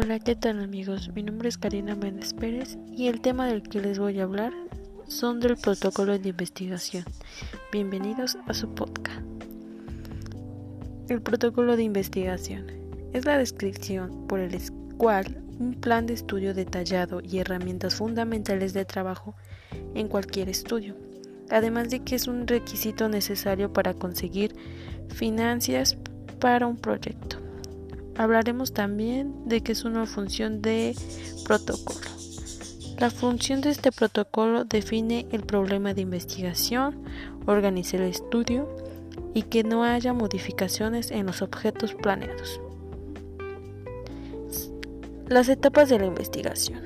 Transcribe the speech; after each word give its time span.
Hola, 0.00 0.20
¿qué 0.20 0.36
tal 0.36 0.60
amigos? 0.60 1.10
Mi 1.12 1.24
nombre 1.24 1.48
es 1.48 1.58
Karina 1.58 1.96
Méndez 1.96 2.32
Pérez 2.32 2.78
y 2.88 3.08
el 3.08 3.20
tema 3.20 3.48
del 3.48 3.64
que 3.64 3.80
les 3.80 3.98
voy 3.98 4.20
a 4.20 4.22
hablar 4.22 4.52
son 5.08 5.40
del 5.40 5.56
protocolo 5.56 6.16
de 6.16 6.28
investigación. 6.28 7.04
Bienvenidos 7.72 8.38
a 8.46 8.54
su 8.54 8.72
podcast. 8.72 9.26
El 11.08 11.20
protocolo 11.20 11.76
de 11.76 11.82
investigación 11.82 12.68
es 13.12 13.24
la 13.24 13.38
descripción 13.38 14.28
por 14.28 14.38
el 14.38 14.56
cual 14.98 15.42
un 15.58 15.74
plan 15.74 16.06
de 16.06 16.14
estudio 16.14 16.54
detallado 16.54 17.20
y 17.20 17.38
herramientas 17.38 17.96
fundamentales 17.96 18.74
de 18.74 18.84
trabajo 18.84 19.34
en 19.96 20.06
cualquier 20.06 20.48
estudio, 20.48 20.94
además 21.50 21.90
de 21.90 22.04
que 22.04 22.14
es 22.14 22.28
un 22.28 22.46
requisito 22.46 23.08
necesario 23.08 23.72
para 23.72 23.94
conseguir 23.94 24.54
financias 25.08 25.96
para 26.38 26.68
un 26.68 26.76
proyecto. 26.76 27.47
Hablaremos 28.18 28.72
también 28.72 29.32
de 29.48 29.60
que 29.60 29.70
es 29.70 29.84
una 29.84 30.04
función 30.04 30.60
de 30.60 30.96
protocolo. 31.44 32.00
La 32.98 33.10
función 33.10 33.60
de 33.60 33.70
este 33.70 33.92
protocolo 33.92 34.64
define 34.64 35.28
el 35.30 35.44
problema 35.44 35.94
de 35.94 36.00
investigación, 36.00 37.04
organiza 37.46 37.96
el 37.96 38.02
estudio 38.02 38.68
y 39.34 39.42
que 39.42 39.62
no 39.62 39.84
haya 39.84 40.12
modificaciones 40.14 41.12
en 41.12 41.26
los 41.26 41.42
objetos 41.42 41.94
planeados. 41.94 42.60
Las 45.28 45.48
etapas 45.48 45.88
de 45.88 46.00
la 46.00 46.06
investigación 46.06 46.80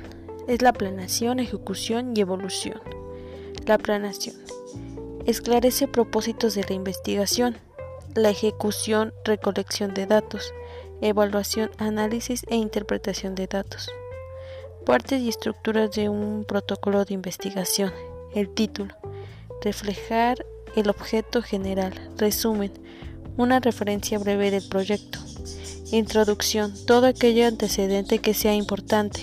es 0.49 0.61
la 0.61 0.75
planeación, 0.75 1.41
ejecución 1.41 2.13
y 2.15 2.21
evolución. 2.21 2.83
La 3.65 3.79
planeación 3.79 4.37
esclarece 5.25 5.89
propósitos 5.89 6.55
de 6.55 6.65
la 6.69 6.75
investigación. 6.75 7.57
La 8.15 8.29
ejecución, 8.29 9.15
recolección 9.25 9.95
de 9.95 10.05
datos 10.05 10.53
evaluación, 11.03 11.71
análisis 11.79 12.45
e 12.49 12.57
interpretación 12.57 13.35
de 13.35 13.49
datos. 13.49 13.91
Partes 14.87 15.21
y 15.21 15.29
estructuras 15.29 15.91
de 15.93 16.09
un 16.09 16.45
protocolo 16.45 17.05
de 17.05 17.15
investigación. 17.15 17.93
El 18.35 18.49
título. 18.49 18.95
Reflejar 19.63 20.45
el 20.77 20.89
objeto 20.89 21.43
general. 21.43 21.93
Resumen. 22.17 22.73
Una 23.37 23.61
referencia 23.61 24.19
breve 24.19 24.51
del 24.51 24.67
proyecto. 24.69 25.19
Introducción. 25.91 26.73
Todo 26.87 27.07
aquello 27.07 27.47
antecedente 27.47 28.21
que 28.21 28.35
sea 28.35 28.55
importante. 28.55 29.21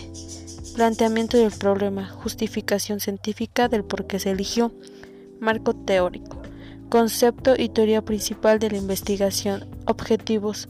Planteamiento 0.75 1.37
del 1.37 1.51
problema. 1.51 2.09
Justificación 2.09 2.99
científica 2.99 3.67
del 3.67 3.83
por 3.83 4.05
qué 4.05 4.19
se 4.19 4.31
eligió. 4.31 4.71
Marco 5.39 5.73
teórico. 5.73 6.41
Concepto 6.89 7.55
y 7.57 7.69
teoría 7.69 8.01
principal 8.01 8.59
de 8.59 8.71
la 8.71 8.77
investigación. 8.77 9.67
Objetivos 9.85 10.69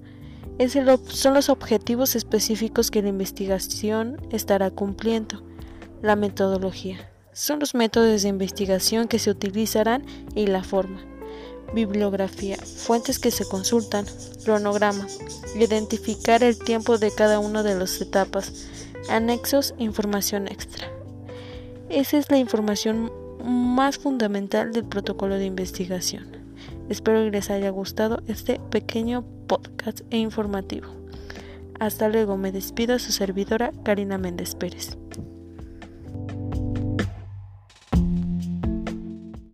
son 0.67 1.33
los 1.33 1.49
objetivos 1.49 2.15
específicos 2.15 2.91
que 2.91 3.01
la 3.01 3.09
investigación 3.09 4.17
estará 4.31 4.71
cumpliendo. 4.71 5.41
La 6.01 6.15
metodología. 6.15 7.09
Son 7.33 7.59
los 7.59 7.75
métodos 7.75 8.23
de 8.23 8.29
investigación 8.29 9.07
que 9.07 9.19
se 9.19 9.29
utilizarán 9.29 10.05
y 10.35 10.47
la 10.47 10.63
forma. 10.63 11.01
Bibliografía. 11.73 12.57
Fuentes 12.57 13.19
que 13.19 13.31
se 13.31 13.45
consultan. 13.45 14.05
Cronograma. 14.43 15.07
Identificar 15.55 16.43
el 16.43 16.57
tiempo 16.59 16.97
de 16.97 17.11
cada 17.11 17.39
una 17.39 17.63
de 17.63 17.75
las 17.75 18.01
etapas. 18.01 18.67
Anexos. 19.09 19.73
Información 19.77 20.47
extra. 20.47 20.89
Esa 21.89 22.17
es 22.17 22.29
la 22.29 22.37
información 22.37 23.11
más 23.43 23.97
fundamental 23.97 24.73
del 24.73 24.85
protocolo 24.85 25.35
de 25.35 25.45
investigación. 25.45 26.38
Espero 26.89 27.23
que 27.23 27.31
les 27.31 27.49
haya 27.49 27.69
gustado 27.69 28.21
este 28.27 28.59
pequeño 28.71 29.23
podcast 29.47 30.01
e 30.09 30.17
informativo. 30.17 30.87
Hasta 31.79 32.09
luego, 32.09 32.35
me 32.35 32.51
despido 32.51 32.99
su 32.99 33.11
servidora 33.11 33.71
Karina 33.83 34.17
Méndez 34.17 34.55
Pérez. 34.55 34.97